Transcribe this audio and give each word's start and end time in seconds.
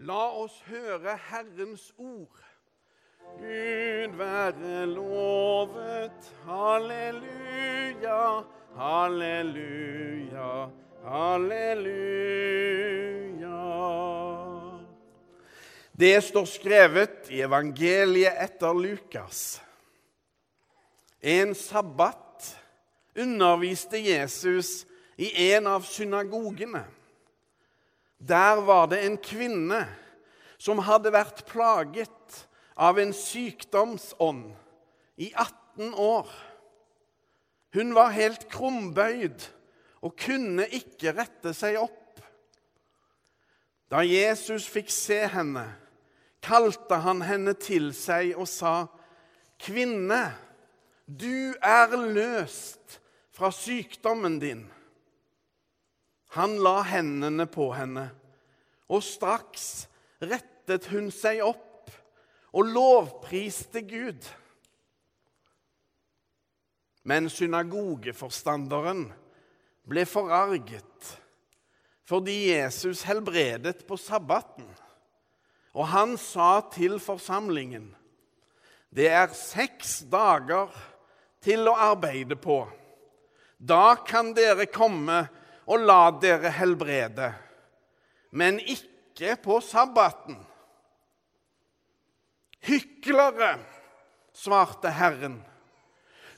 La 0.00 0.30
oss 0.32 0.54
høre 0.64 1.12
Herrens 1.28 1.90
ord. 1.98 2.38
Gud 3.36 4.14
være 4.16 4.86
lovet. 4.88 6.30
Halleluja, 6.46 8.20
halleluja, 8.78 10.68
halleluja. 11.04 12.40
Det 15.92 16.22
står 16.24 16.48
skrevet 16.48 17.28
i 17.28 17.42
evangeliet 17.44 18.40
etter 18.40 18.72
Lukas. 18.72 19.60
En 21.20 21.52
sabbat 21.54 22.56
underviste 23.20 24.00
Jesus 24.00 24.86
i 25.20 25.28
en 25.52 25.68
av 25.68 25.84
synagogene. 25.84 26.86
Der 28.20 28.60
var 28.60 28.86
det 28.86 29.00
en 29.06 29.16
kvinne 29.16 29.84
som 30.60 30.82
hadde 30.84 31.12
vært 31.14 31.46
plaget 31.48 32.42
av 32.76 32.98
en 33.00 33.14
sykdomsånd 33.16 34.50
i 35.20 35.30
18 35.32 35.94
år. 35.96 36.28
Hun 37.72 37.94
var 37.96 38.12
helt 38.12 38.44
krumbøyd 38.52 39.46
og 40.04 40.16
kunne 40.20 40.66
ikke 40.68 41.14
rette 41.16 41.54
seg 41.56 41.78
opp. 41.80 41.96
Da 43.90 44.04
Jesus 44.06 44.68
fikk 44.70 44.92
se 44.92 45.22
henne, 45.32 45.64
kalte 46.44 47.00
han 47.04 47.24
henne 47.26 47.56
til 47.58 47.90
seg 47.96 48.36
og 48.36 48.48
sa, 48.48 48.86
'Kvinne, 49.60 50.32
du 51.04 51.52
er 51.60 51.96
løst 51.96 53.00
fra 53.32 53.50
sykdommen 53.52 54.38
din.' 54.40 54.68
Han 56.36 56.58
la 56.62 56.80
hendene 56.86 57.46
på 57.50 57.72
henne, 57.74 58.10
og 58.90 59.02
straks 59.02 59.88
rettet 60.22 60.86
hun 60.92 61.10
seg 61.14 61.42
opp 61.42 61.90
og 62.54 62.68
lovpriste 62.70 63.82
Gud. 63.86 64.26
Men 67.06 67.30
synagogeforstanderen 67.32 69.08
ble 69.88 70.06
forarget 70.06 71.16
fordi 72.10 72.50
Jesus 72.50 73.04
helbredet 73.06 73.84
på 73.86 73.94
sabbaten. 73.94 74.66
Og 75.78 75.86
han 75.92 76.16
sa 76.18 76.58
til 76.74 76.98
forsamlingen, 76.98 77.94
'Det 78.90 79.06
er 79.06 79.30
seks 79.30 80.02
dager 80.10 80.74
til 81.40 81.68
å 81.68 81.78
arbeide 81.78 82.34
på.' 82.34 82.66
Da 83.60 83.94
kan 83.94 84.32
dere 84.34 84.66
komme 84.66 85.28
og 85.70 85.84
la 85.86 86.10
dere 86.18 86.50
helbrede, 86.50 87.30
men 88.34 88.58
ikke 88.58 89.36
på 89.42 89.60
sabbaten. 89.62 90.38
Hyklere, 92.66 93.54
svarte 94.34 94.90
Herren, 94.92 95.38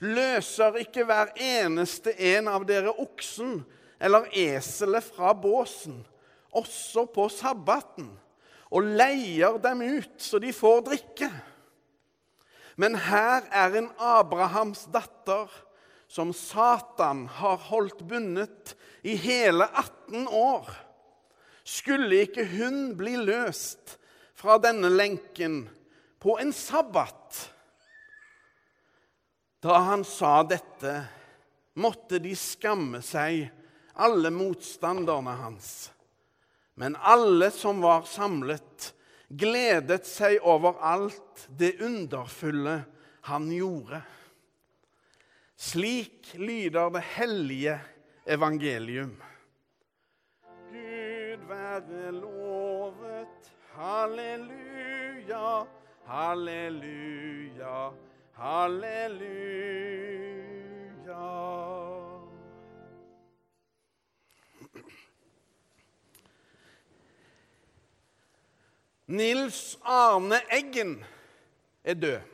løser 0.02 0.76
ikke 0.82 1.06
hver 1.08 1.32
eneste 1.40 2.12
en 2.34 2.50
av 2.52 2.66
dere 2.68 2.92
oksen 2.92 3.62
eller 4.02 4.28
eselet 4.36 5.06
fra 5.06 5.32
båsen, 5.32 6.02
også 6.52 7.06
på 7.14 7.28
sabbaten, 7.32 8.10
og 8.72 8.94
leier 9.00 9.56
dem 9.62 9.80
ut 9.80 10.20
så 10.20 10.40
de 10.42 10.52
får 10.52 10.84
drikke. 10.90 11.28
Men 12.76 12.96
her 12.96 13.46
er 13.52 13.76
en 13.80 13.90
Abrahams 14.00 14.86
datter 14.92 15.48
som 16.12 16.32
Satan 16.36 17.24
har 17.26 17.56
holdt 17.56 18.02
bundet 18.04 18.74
i 19.00 19.14
hele 19.16 19.64
18 19.64 20.28
år. 20.28 20.68
Skulle 21.64 22.26
ikke 22.26 22.44
hun 22.50 22.92
bli 23.00 23.14
løst 23.16 23.94
fra 24.36 24.58
denne 24.60 24.90
lenken 24.92 25.62
på 26.20 26.36
en 26.42 26.52
sabbat? 26.52 27.40
Da 29.64 29.80
han 29.88 30.04
sa 30.04 30.42
dette, 30.44 30.98
måtte 31.80 32.20
de 32.20 32.36
skamme 32.36 33.00
seg, 33.00 33.46
alle 33.96 34.28
motstanderne 34.36 35.40
hans. 35.40 35.74
Men 36.76 37.00
alle 37.00 37.48
som 37.56 37.80
var 37.80 38.04
samlet, 38.04 38.92
gledet 39.32 40.04
seg 40.04 40.44
over 40.44 40.76
alt 40.76 41.48
det 41.48 41.78
underfulle 41.80 42.82
han 43.32 43.48
gjorde. 43.48 44.04
Slik 45.62 46.34
lyder 46.34 46.88
det 46.90 47.02
hellige 47.02 47.80
evangelium. 48.26 49.22
Gud 50.72 51.46
være 51.48 52.12
lovet. 52.12 53.52
Halleluja, 53.72 55.64
halleluja, 56.06 57.90
halleluja. 58.32 59.62
Nils 69.06 69.78
Arne 69.84 70.40
Eggen 70.50 71.04
er 71.84 71.94
død. 71.94 72.31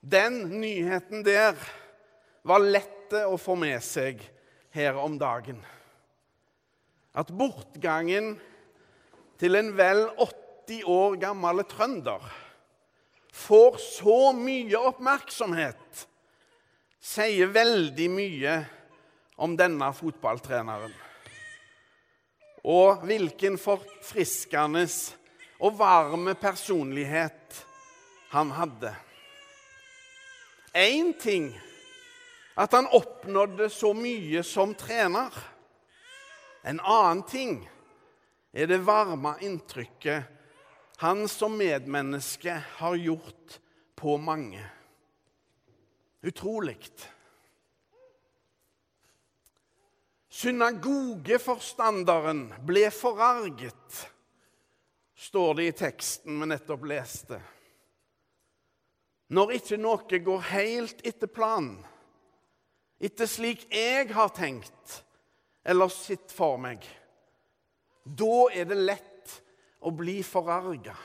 Den 0.00 0.60
nyheten 0.60 1.24
der 1.26 1.56
var 2.46 2.62
lett 2.62 3.12
å 3.18 3.36
få 3.40 3.56
med 3.58 3.80
seg 3.82 4.20
her 4.74 4.98
om 5.00 5.16
dagen. 5.18 5.58
At 7.18 7.32
bortgangen 7.34 8.36
til 9.40 9.58
en 9.58 9.72
vel 9.78 10.04
80 10.14 10.84
år 10.86 11.16
gammel 11.22 11.64
trønder 11.66 12.22
får 13.38 13.78
så 13.82 14.18
mye 14.36 14.80
oppmerksomhet, 14.90 16.06
sier 16.98 17.50
veldig 17.54 18.08
mye 18.10 18.54
om 19.38 19.54
denne 19.58 19.90
fotballtreneren. 19.94 20.94
Og 22.68 23.04
hvilken 23.06 23.56
forfriskende 23.60 24.84
og 25.62 25.78
varme 25.78 26.34
personlighet 26.38 27.62
han 28.34 28.50
hadde. 28.54 28.92
Én 30.78 31.10
ting 31.18 31.60
at 32.54 32.72
han 32.72 32.86
oppnådde 32.94 33.66
så 33.70 33.90
mye 33.94 34.42
som 34.46 34.74
trener. 34.78 35.34
En 36.62 36.80
annen 36.80 37.22
ting 37.26 37.70
er 38.54 38.66
det 38.70 38.78
varme 38.86 39.34
inntrykket 39.42 40.22
han 40.98 41.28
som 41.30 41.58
medmenneske 41.58 42.62
har 42.78 42.94
gjort 42.94 43.60
på 43.94 44.16
mange. 44.18 44.70
Utrolig. 46.22 46.90
Synagogeforstanderen 50.28 52.54
ble 52.66 52.90
forarget, 52.90 54.10
står 55.14 55.54
det 55.54 55.68
i 55.68 55.72
teksten 55.84 56.40
vi 56.42 56.46
nettopp 56.50 56.84
leste. 56.90 57.38
Når 59.28 59.58
ikke 59.58 59.76
noe 59.80 60.20
går 60.24 60.46
helt 60.54 61.02
etter 61.06 61.28
planen, 61.28 61.76
etter 62.98 63.28
slik 63.28 63.66
jeg 63.70 64.08
har 64.14 64.32
tenkt 64.34 65.02
eller 65.68 65.92
sett 65.92 66.32
for 66.32 66.56
meg, 66.60 66.80
da 68.08 68.48
er 68.56 68.64
det 68.70 68.78
lett 68.80 69.34
å 69.84 69.92
bli 69.92 70.22
forarga. 70.24 70.96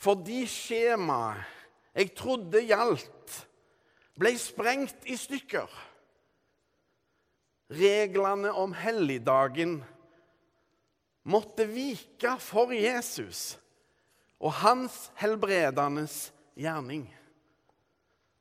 Fordi 0.00 0.44
skjemaet 0.48 1.56
jeg 1.96 2.12
trodde 2.16 2.60
gjaldt, 2.62 3.38
ble 4.20 4.30
sprengt 4.38 5.08
i 5.10 5.16
stykker. 5.18 5.68
Reglene 7.70 8.52
om 8.56 8.74
helligdagen 8.76 9.78
måtte 11.30 11.66
vike 11.70 12.36
for 12.42 12.72
Jesus 12.74 13.54
og 14.40 14.54
hans 14.62 15.08
helbredende 15.20 16.06
gjerning. 16.60 17.06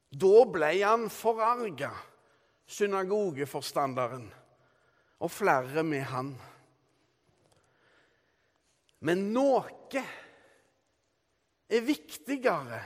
Da 0.09 0.45
ble 0.49 0.71
han 0.81 1.07
forarga, 1.13 1.91
synagogeforstanderen, 2.69 4.27
og 5.19 5.31
flere 5.31 5.83
med 5.83 6.05
han. 6.09 6.31
Men 9.05 9.29
noe 9.33 10.03
er 11.69 11.85
viktigere 11.85 12.81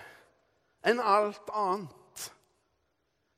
enn 0.85 0.99
alt 0.99 1.49
annet. 1.55 2.27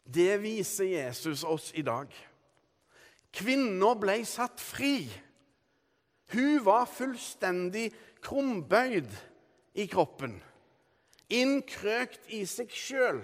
Det 0.05 0.35
viser 0.41 0.89
Jesus 0.91 1.43
oss 1.47 1.71
i 1.77 1.83
dag. 1.85 2.09
Kvinna 3.35 3.93
ble 3.99 4.19
satt 4.27 4.61
fri. 4.61 5.05
Hun 6.33 6.59
var 6.65 6.89
fullstendig 6.89 7.87
krumbøyd 8.25 9.11
i 9.77 9.87
kroppen 9.91 10.37
innkrøkt 11.29 12.29
i 12.33 12.43
seg 12.49 12.71
sjøl. 12.73 13.21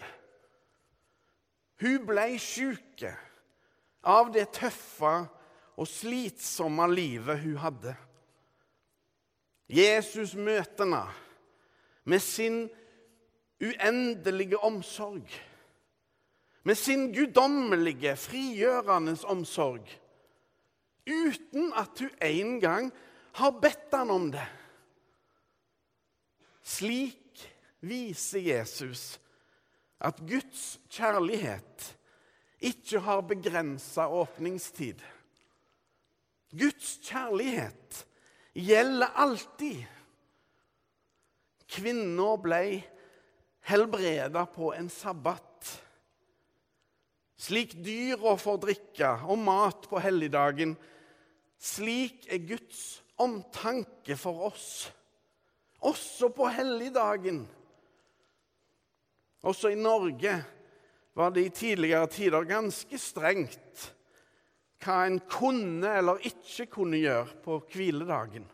Hun 1.81 2.05
ble 2.05 2.27
sjuk 2.41 3.05
av 4.01 4.31
det 4.33 4.47
tøffe 4.57 5.13
og 5.77 5.89
slitsomme 5.89 6.87
livet 6.91 7.41
hun 7.41 7.57
hadde. 7.61 7.95
Jesus 9.71 10.35
møter 10.35 10.83
henne 10.83 11.05
med 12.03 12.19
sin 12.19 12.65
uendelige 13.61 14.57
omsorg, 14.57 15.27
med 16.63 16.75
sin 16.75 17.11
guddommelige, 17.13 18.15
frigjørende 18.17 19.15
omsorg, 19.29 19.85
uten 21.07 21.71
at 21.77 22.01
hun 22.01 22.11
en 22.21 22.59
gang 22.61 22.91
har 23.37 23.53
bedt 23.61 23.93
han 23.93 24.09
om 24.09 24.27
det. 24.33 24.45
Slik 26.61 27.20
viser 27.81 28.43
Jesus 28.45 29.19
at 30.01 30.21
Guds 30.25 30.79
kjærlighet 30.89 31.87
ikke 32.61 33.01
har 33.05 33.23
begrensa 33.25 34.07
åpningstid. 34.09 35.01
Guds 36.51 36.97
kjærlighet 37.05 38.05
gjelder 38.53 39.13
alltid. 39.23 39.83
Kvinna 41.71 42.33
ble 42.41 42.63
helbreda 43.69 44.43
på 44.51 44.73
en 44.75 44.89
sabbat. 44.91 45.69
Slik 47.41 47.73
dyra 47.81 48.35
får 48.37 48.59
drikke 48.67 49.13
og 49.25 49.39
mat 49.41 49.87
på 49.89 50.01
helligdagen, 50.03 50.75
slik 51.57 52.27
er 52.29 52.43
Guds 52.45 53.01
omtanke 53.21 54.17
for 54.17 54.49
oss, 54.51 54.91
også 55.81 56.29
på 56.35 56.49
helligdagen. 56.53 57.41
Også 59.41 59.71
i 59.73 59.79
Norge 59.79 60.35
var 61.17 61.33
det 61.33 61.45
i 61.45 61.53
tidligere 61.55 62.07
tider 62.07 62.47
ganske 62.47 62.97
strengt 63.01 63.89
hva 64.81 65.03
en 65.05 65.19
kunne 65.29 65.89
eller 65.99 66.23
ikke 66.25 66.65
kunne 66.73 67.01
gjøre 67.01 67.37
på 67.43 67.59
hviledagen. 67.73 68.47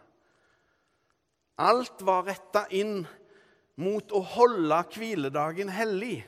Alt 1.57 2.04
var 2.06 2.28
retta 2.28 2.66
inn 2.75 3.00
mot 3.80 4.12
å 4.12 4.22
holde 4.36 4.81
hviledagen 4.94 5.72
hellig, 5.72 6.19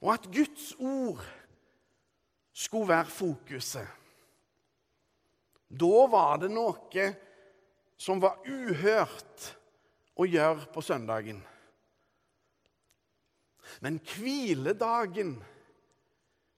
og 0.00 0.14
at 0.16 0.26
Guds 0.32 0.72
ord 0.80 1.22
skulle 2.56 2.90
være 2.90 3.14
fokuset. 3.14 3.86
Da 5.70 6.06
var 6.10 6.40
det 6.42 6.50
noe 6.50 7.06
som 8.00 8.20
var 8.20 8.40
uhørt 8.48 9.50
å 10.18 10.26
gjøre 10.26 10.66
på 10.74 10.82
søndagen. 10.82 11.38
Men 13.80 14.00
hviledagen 14.02 15.36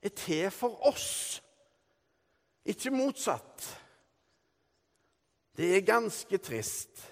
er 0.02 0.14
til 0.16 0.50
for 0.50 0.80
oss, 0.88 1.42
ikke 2.64 2.92
motsatt. 2.94 3.68
Det 5.56 5.74
er 5.76 5.86
ganske 5.86 6.38
trist 6.38 7.02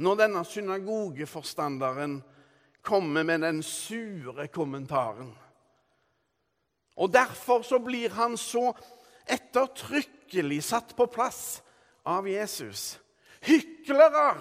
når 0.00 0.16
denne 0.22 0.42
synagogeforstanderen 0.48 2.20
kommer 2.82 3.22
med 3.28 3.44
den 3.44 3.62
sure 3.62 4.48
kommentaren. 4.48 5.30
Og 6.96 7.12
Derfor 7.12 7.62
så 7.62 7.78
blir 7.78 8.10
han 8.16 8.36
så 8.36 8.72
ettertrykkelig 9.28 10.62
satt 10.64 10.96
på 10.96 11.06
plass 11.06 11.60
av 12.04 12.28
Jesus. 12.28 12.98
Hyklere, 13.44 14.34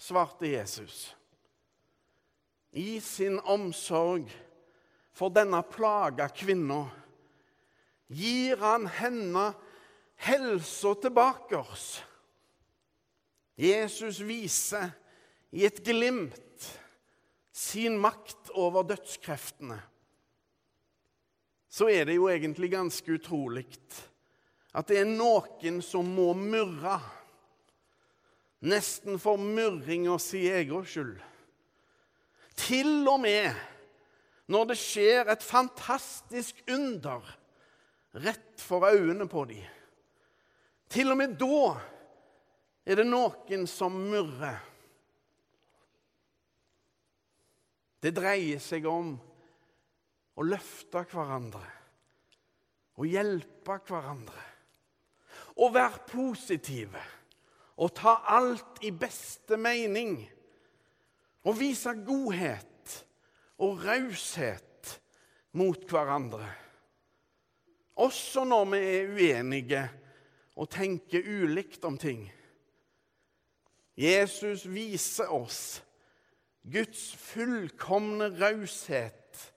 svarte 0.00 0.48
Jesus. 0.48 1.14
I 2.72 3.00
sin 3.02 3.40
omsorg 3.40 4.30
for 5.12 5.32
denne 5.34 5.62
plaga 5.66 6.28
kvinna 6.30 6.84
gir 8.10 8.60
han 8.62 8.86
henne 8.86 9.50
helsa 10.22 10.94
tilbake 11.02 11.58
oss. 11.58 11.88
Jesus 13.60 14.20
viser 14.24 14.92
i 15.50 15.66
et 15.66 15.82
glimt 15.84 16.68
sin 17.52 17.98
makt 18.00 18.52
over 18.54 18.86
dødskreftene 18.86 19.80
så 21.70 21.86
er 21.88 22.04
det 22.04 22.18
jo 22.18 22.26
egentlig 22.28 22.72
ganske 22.72 23.14
utrolig 23.14 23.66
at 24.74 24.90
det 24.90 25.00
er 25.00 25.08
noen 25.08 25.80
som 25.82 26.06
må 26.06 26.32
murre. 26.34 26.98
Nesten 28.66 29.18
for 29.22 29.38
murringa 29.40 30.16
si 30.22 30.44
egen 30.50 30.84
skyld. 30.86 31.16
Til 32.60 33.08
og 33.08 33.20
med 33.22 33.50
når 34.50 34.72
det 34.72 34.78
skjer 34.80 35.30
et 35.30 35.44
fantastisk 35.46 36.58
under 36.70 37.26
rett 38.24 38.60
for 38.60 38.88
øynene 38.88 39.28
på 39.30 39.44
dem. 39.46 39.64
Til 40.90 41.12
og 41.12 41.20
med 41.20 41.36
da 41.38 41.76
er 42.90 42.98
det 42.98 43.06
noen 43.06 43.66
som 43.70 43.94
murrer. 44.10 44.58
Det 48.00 48.10
dreier 48.16 48.58
seg 48.62 48.88
om 48.90 49.12
å 50.34 50.46
løfte 50.48 51.04
hverandre 51.12 51.68
å 53.00 53.08
hjelpe 53.08 53.80
hverandre. 53.88 54.46
å 55.60 55.66
være 55.68 56.06
positive 56.08 57.00
og 57.80 57.90
ta 57.96 58.14
alt 58.32 58.78
i 58.86 58.90
beste 58.96 59.58
mening. 59.60 60.22
Og 61.44 61.56
vise 61.60 61.94
godhet 62.06 63.06
og 63.60 63.84
raushet 63.84 65.00
mot 65.52 65.84
hverandre. 65.88 66.46
Også 68.00 68.44
når 68.44 68.64
vi 68.72 68.82
er 68.88 69.14
uenige 69.14 69.82
og 70.56 70.70
tenker 70.70 71.24
ulikt 71.24 71.84
om 71.84 71.98
ting. 71.98 72.26
Jesus 73.96 74.64
viser 74.68 75.32
oss 75.32 75.82
Guds 76.72 77.16
fullkomne 77.16 78.30
raushet 78.40 79.52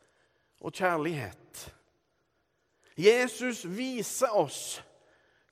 og 0.63 0.73
kjærlighet. 0.73 1.73
Jesus 2.97 3.63
viser 3.67 4.31
oss 4.35 4.83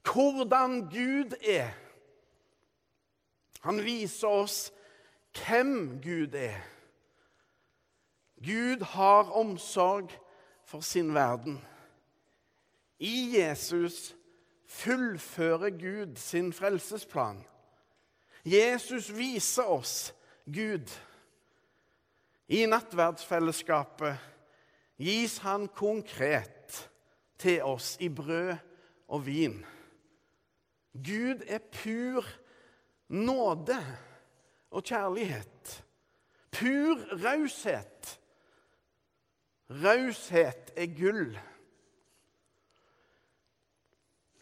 hvordan 0.06 0.82
Gud 0.90 1.36
er. 1.42 1.72
Han 3.62 3.84
viser 3.86 4.28
oss 4.28 4.72
hvem 5.38 6.02
Gud 6.04 6.34
er. 6.34 6.60
Gud 8.44 8.84
har 8.84 9.32
omsorg 9.32 10.12
for 10.66 10.82
sin 10.82 11.14
verden. 11.14 11.62
I 13.00 13.38
Jesus 13.38 14.16
fullfører 14.68 15.70
Gud 15.70 16.16
sin 16.16 16.54
frelsesplan. 16.54 17.46
Jesus 18.46 19.18
viser 19.18 19.64
oss 19.64 20.14
Gud. 20.46 20.90
I 22.48 22.66
nattverdsfellesskapet 22.66 24.18
gis 25.02 25.38
han 25.46 25.68
konkret 25.68 26.90
til 27.40 27.64
oss 27.64 27.98
i 28.00 28.10
brød 28.10 28.56
og 29.08 29.26
vin. 29.26 29.62
Gud 30.94 31.44
er 31.48 31.62
pur 31.72 32.26
nåde 33.08 33.78
og 34.72 34.84
kjærlighet. 34.88 35.78
Pur 36.52 37.00
raushet. 37.24 38.20
Raushet 39.70 40.72
er 40.76 40.94
gull. 40.98 41.36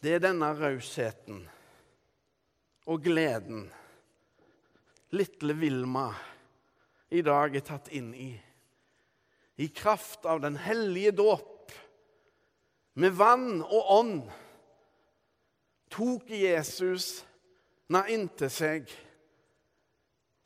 Det 0.00 0.14
er 0.16 0.22
denne 0.24 0.48
rausheten 0.56 1.42
og 2.86 3.02
gleden 3.04 3.66
lille 5.12 5.56
Vilma 5.58 6.08
i 7.10 7.20
dag 7.26 7.56
er 7.58 7.66
tatt 7.66 7.90
inn 7.94 8.14
i 8.14 8.30
i 9.60 9.68
kraft 9.68 10.24
av 10.24 10.40
den 10.40 10.56
hellige 10.56 11.10
dåp, 11.12 11.72
med 12.96 13.12
vann 13.12 13.58
og 13.60 13.90
ånd, 13.92 14.22
tok 15.92 16.30
Jesus 16.32 17.18
henne 17.90 18.00
inntil 18.14 18.48
seg 18.54 18.88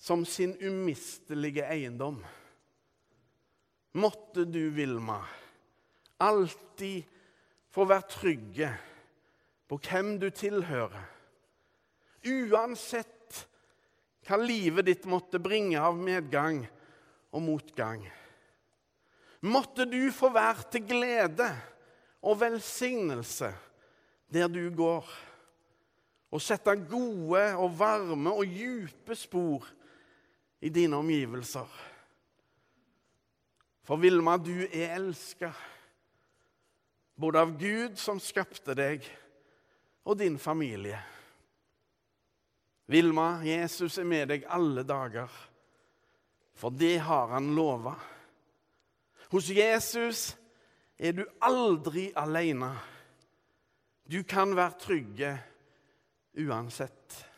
som 0.05 0.25
sin 0.29 0.57
umistelige 0.61 1.65
eiendom. 1.65 2.19
Måtte 3.93 4.43
du, 4.45 4.71
Vilma, 4.71 5.23
alltid 6.21 7.07
få 7.73 7.87
være 7.89 8.11
trygge 8.13 8.69
på 9.65 9.79
hvem 9.81 10.19
du 10.21 10.27
tilhører. 10.29 11.07
Uansett 12.29 13.39
hva 14.29 14.37
livet 14.43 14.91
ditt 14.91 15.07
måtte 15.09 15.41
bringe 15.41 15.81
av 15.81 15.97
medgang 15.97 16.59
og 17.33 17.41
motgang. 17.47 18.03
Måtte 19.41 19.87
du 19.89 20.03
få 20.13 20.29
være 20.35 20.67
til 20.75 20.85
glede 20.91 21.47
og 22.21 22.43
velsignelse 22.43 23.49
der 24.29 24.53
du 24.53 24.69
går, 24.69 25.09
og 26.29 26.45
sette 26.45 26.77
gode 26.93 27.47
og 27.57 27.73
varme 27.81 28.37
og 28.37 28.53
djupe 28.53 29.17
spor 29.17 29.65
i 30.65 30.71
dine 30.73 30.97
omgivelser. 30.97 31.69
For 33.85 34.01
Vilma, 34.01 34.39
du 34.41 34.65
er 34.65 34.95
elska, 34.95 35.51
både 37.21 37.43
av 37.45 37.53
Gud 37.61 37.99
som 38.01 38.21
skapte 38.23 38.73
deg, 38.79 39.05
og 40.09 40.17
din 40.21 40.39
familie. 40.41 40.97
Vilma, 42.89 43.43
Jesus 43.45 43.99
er 44.01 44.09
med 44.09 44.33
deg 44.33 44.49
alle 44.49 44.87
dager, 44.89 45.29
for 46.57 46.73
det 46.73 46.97
har 47.05 47.37
han 47.37 47.53
lova. 47.57 47.93
Hos 49.33 49.53
Jesus 49.53 50.31
er 50.97 51.13
du 51.17 51.25
aldri 51.45 52.09
alene. 52.17 52.73
Du 54.05 54.23
kan 54.25 54.57
være 54.57 54.81
trygge 54.81 55.37
uansett. 56.41 57.34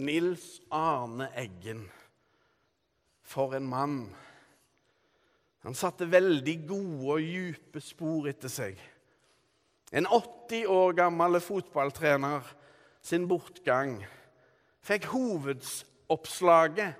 Nils 0.00 0.60
Arne 0.70 1.28
Eggen. 1.36 1.84
For 3.22 3.54
en 3.54 3.66
mann. 3.68 3.98
Han 5.62 5.76
satte 5.76 6.08
veldig 6.10 6.56
gode 6.68 7.12
og 7.14 7.20
dype 7.20 7.82
spor 7.84 8.28
etter 8.30 8.50
seg. 8.52 8.80
En 9.92 10.06
80 10.06 10.66
år 10.70 10.94
gammel 10.98 11.40
fotballtrener 11.42 12.46
sin 13.02 13.26
bortgang 13.28 13.98
fikk 14.86 15.10
hovedsoppslaget 15.12 16.94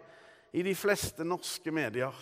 i 0.53 0.63
de 0.67 0.75
fleste 0.77 1.25
norske 1.25 1.73
medier. 1.73 2.15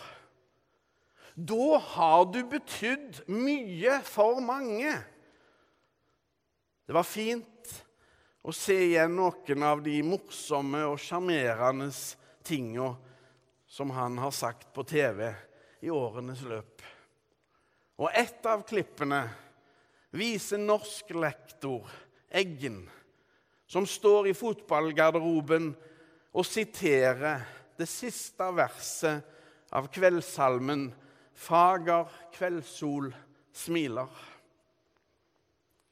Da 1.35 1.77
har 1.95 2.25
du 2.31 2.41
betydd 2.51 3.23
mye 3.31 3.99
for 4.07 4.39
mange. 4.43 4.91
Det 6.87 6.95
var 6.95 7.07
fint 7.07 7.83
å 8.43 8.53
se 8.55 8.75
igjen 8.87 9.15
noen 9.17 9.65
av 9.67 9.81
de 9.83 9.97
morsomme 10.05 10.85
og 10.87 10.99
sjarmerende 11.01 11.89
tinga 12.45 12.93
som 13.69 13.91
han 13.93 14.17
har 14.17 14.31
sagt 14.33 14.71
på 14.73 14.83
TV 14.87 15.27
i 15.85 15.91
årenes 15.93 16.41
løp. 16.47 16.81
Og 17.99 18.09
et 18.15 18.45
av 18.47 18.63
klippene 18.67 19.25
viser 20.15 20.61
norsk 20.61 21.11
lektor 21.19 21.89
Eggen, 22.29 22.83
som 23.65 23.85
står 23.89 24.29
i 24.29 24.37
fotballgarderoben 24.37 25.71
og 26.29 26.45
siterer 26.45 27.41
det 27.77 27.87
siste 27.89 28.45
verset 28.53 29.25
av 29.73 29.87
kveldssalmen 29.93 30.89
'Fager 31.39 32.09
kveldssol 32.35 33.13
smiler'. 33.55 34.11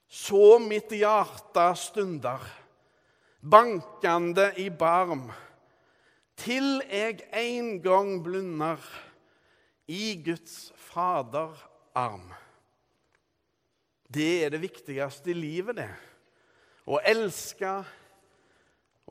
Så 0.07 0.59
mitt 0.63 0.91
hjerte 0.95 1.65
stunder, 1.75 2.43
bankende 3.41 4.53
i 4.59 4.69
barm, 4.71 5.27
til 6.37 6.81
jeg 6.87 7.25
en 7.35 7.77
gang 7.83 8.13
blunder 8.23 8.79
i 9.87 10.15
Guds 10.23 10.71
Fader 10.75 11.55
arm. 11.95 12.29
Det 14.07 14.45
er 14.45 14.53
det 14.53 14.61
viktigste 14.63 15.33
i 15.33 15.35
livet, 15.35 15.81
det. 15.81 15.89
Å 16.87 17.01
elske 17.03 17.73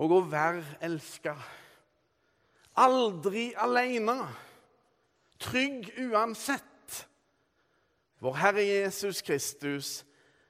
og 0.00 0.14
å 0.16 0.22
være 0.30 0.64
elska. 0.86 1.34
Aldri 2.80 3.50
aleine. 3.56 4.16
Trygg 5.40 5.90
uansett. 6.00 7.02
Vår 8.24 8.36
Herre 8.40 8.64
Jesus 8.64 9.20
Kristus 9.20 10.05